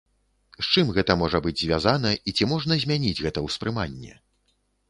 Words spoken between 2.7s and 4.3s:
змяніць гэта ўспрыманне?